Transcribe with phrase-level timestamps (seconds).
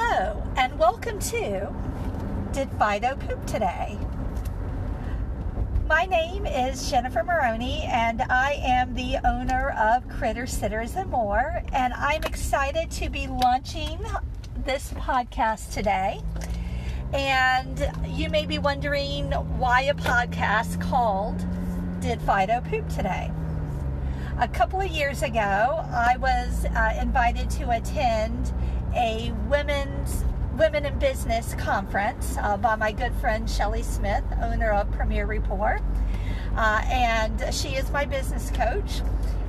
[0.00, 1.74] Hello, and welcome to
[2.52, 3.98] Did Fido Poop Today?
[5.88, 11.64] My name is Jennifer Maroney, and I am the owner of Critter Sitters and More,
[11.72, 13.98] and I'm excited to be launching
[14.64, 16.20] this podcast today.
[17.12, 21.44] And you may be wondering why a podcast called
[22.00, 23.32] Did Fido Poop Today?
[24.38, 28.52] A couple of years ago, I was uh, invited to attend
[28.94, 30.24] a women's
[30.56, 35.80] women in business conference uh, by my good friend Shelly Smith, owner of Premier Report,
[36.56, 39.00] uh, and she is my business coach.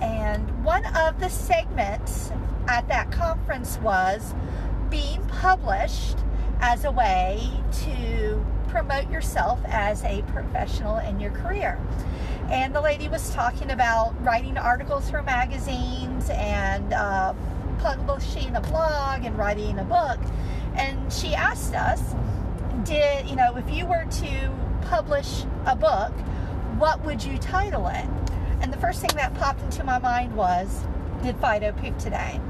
[0.00, 2.30] And one of the segments
[2.68, 4.34] at that conference was
[4.90, 6.18] being published
[6.60, 7.50] as a way
[7.84, 11.78] to promote yourself as a professional in your career
[12.52, 17.32] and the lady was talking about writing articles for magazines and uh,
[17.82, 20.20] publishing a blog and writing a book.
[20.76, 22.14] And she asked us,
[22.84, 24.50] did, you know, if you were to
[24.82, 26.12] publish a book,
[26.78, 28.06] what would you title it?
[28.60, 30.84] And the first thing that popped into my mind was,
[31.22, 32.40] Did Fido poop today?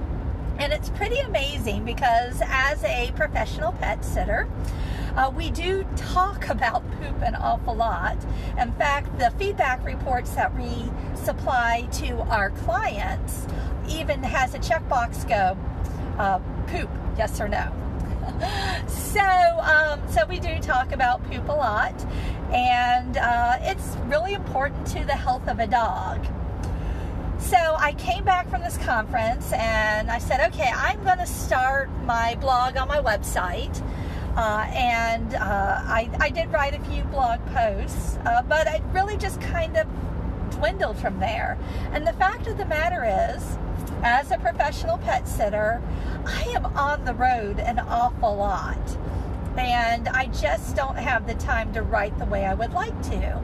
[0.58, 4.48] And it's pretty amazing because as a professional pet sitter,
[5.16, 8.18] uh, we do talk about poop an awful lot.
[8.58, 13.46] In fact, the feedback reports that we supply to our clients
[13.88, 15.56] even has a checkbox go
[16.18, 16.38] uh,
[16.68, 17.72] poop, yes or no.
[18.86, 21.94] so, um, so we do talk about poop a lot,
[22.52, 26.26] and uh, it's really important to the health of a dog.
[27.38, 31.90] So I came back from this conference and I said, okay, I'm going to start
[32.04, 33.82] my blog on my website.
[34.36, 35.38] Uh, and uh,
[35.84, 39.86] I, I, did write a few blog posts, uh, but it really just kind of
[40.52, 41.58] dwindled from there.
[41.92, 43.58] And the fact of the matter is,
[44.02, 45.80] as a professional pet sitter,
[46.26, 48.98] I am on the road an awful lot.
[49.56, 53.42] And I just don't have the time to write the way I would like to.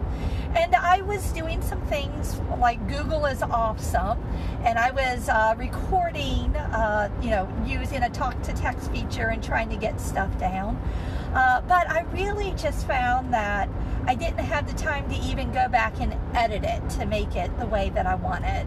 [0.54, 4.18] And I was doing some things like Google is awesome,
[4.64, 9.42] and I was uh, recording, uh, you know, using a talk to text feature and
[9.44, 10.76] trying to get stuff down.
[11.34, 13.68] Uh, but I really just found that
[14.06, 17.56] I didn't have the time to even go back and edit it to make it
[17.58, 18.66] the way that I wanted.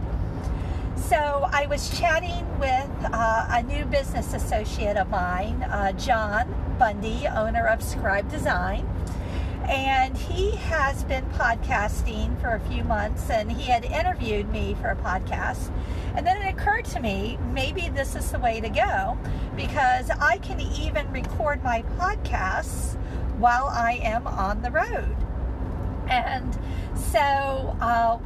[1.07, 7.27] So I was chatting with uh, a new business associate of mine, uh, John Bundy,
[7.27, 8.87] owner of Scribe Design.
[9.67, 14.89] And he has been podcasting for a few months and he had interviewed me for
[14.89, 15.71] a podcast.
[16.15, 19.17] And then it occurred to me maybe this is the way to go
[19.55, 22.95] because i can even record my podcasts
[23.37, 25.15] while i am on the road.
[26.07, 26.57] And
[26.95, 27.19] so
[27.81, 28.17] uh,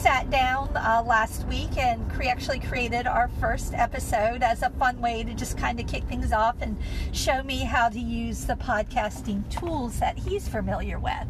[0.00, 4.98] sat down uh, last week and cre- actually created our first episode as a fun
[5.02, 6.78] way to just kind of kick things off and
[7.12, 11.26] show me how to use the podcasting tools that he's familiar with.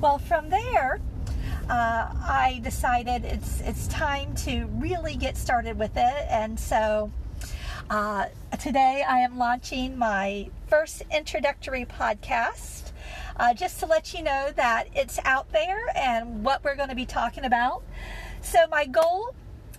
[0.00, 1.00] Well, from there,
[1.70, 7.12] uh, I decided it's it's time to really get started with it, and so
[7.90, 8.26] uh,
[8.60, 12.90] today I am launching my first introductory podcast
[13.38, 16.94] uh, just to let you know that it's out there and what we're going to
[16.94, 17.82] be talking about.
[18.40, 19.34] So my goal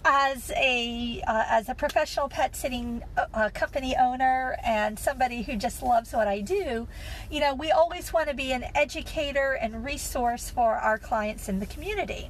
[0.06, 3.04] as a uh, as a professional pet sitting
[3.34, 6.88] uh, company owner and somebody who just loves what I do,
[7.30, 11.60] you know, we always want to be an educator and resource for our clients in
[11.60, 12.30] the community.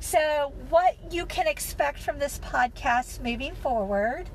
[0.00, 4.28] So, what you can expect from this podcast moving forward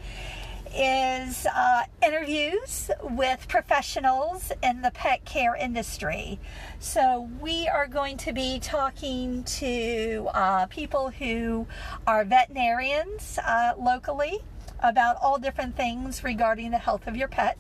[0.77, 6.39] is uh, interviews with professionals in the pet care industry.
[6.79, 11.67] So, we are going to be talking to uh, people who
[12.05, 14.39] are veterinarians uh, locally
[14.79, 17.57] about all different things regarding the health of your pet.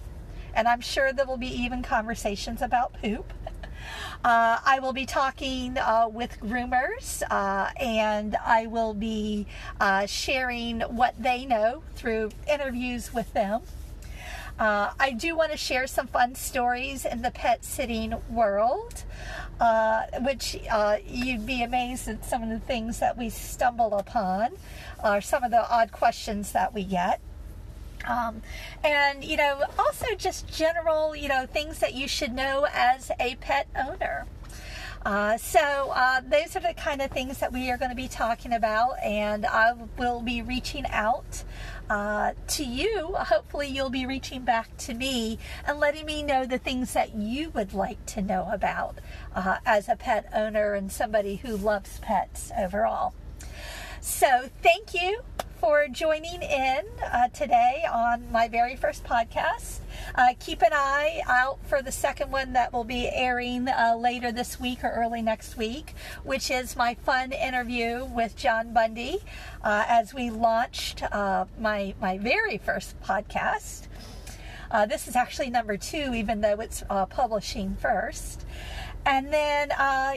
[0.53, 3.33] And I'm sure there will be even conversations about poop.
[4.23, 9.47] Uh, I will be talking uh, with groomers uh, and I will be
[9.79, 13.61] uh, sharing what they know through interviews with them.
[14.59, 19.03] Uh, I do want to share some fun stories in the pet sitting world,
[19.59, 20.57] uh, which
[21.05, 24.53] you'd be amazed at some of the things that we stumble upon,
[25.03, 27.21] or some of the odd questions that we get.
[28.07, 28.41] Um,
[28.83, 33.35] and you know, also just general, you know, things that you should know as a
[33.35, 34.25] pet owner.
[35.05, 38.07] Uh, so uh, those are the kind of things that we are going to be
[38.07, 41.43] talking about, and I will be reaching out
[41.89, 43.15] uh, to you.
[43.17, 47.51] Hopefully, you'll be reaching back to me and letting me know the things that you
[47.51, 48.97] would like to know about
[49.33, 53.13] uh, as a pet owner and somebody who loves pets overall.
[54.01, 55.21] So, thank you
[55.59, 59.79] for joining in uh, today on my very first podcast.
[60.13, 64.31] Uh, keep an eye out for the second one that will be airing uh, later
[64.31, 69.17] this week or early next week, which is my fun interview with John Bundy
[69.63, 73.87] uh, as we launched uh, my, my very first podcast.
[74.69, 78.45] Uh, this is actually number two, even though it's publishing first.
[79.05, 79.69] And then,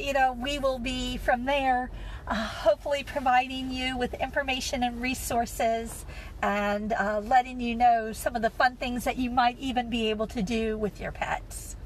[0.03, 1.91] you know, we will be from there,
[2.31, 6.07] uh, hopefully providing you with information and resources
[6.43, 10.09] and uh, letting you know some of the fun things that you might even be
[10.09, 11.77] able to do with your pets.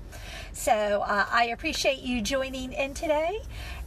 [0.52, 3.40] So uh, I appreciate you joining in today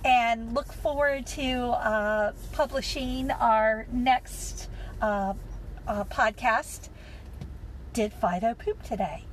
[0.03, 4.67] and look forward to publishing our next
[4.99, 6.89] podcast
[7.97, 9.23] did Fido poop today?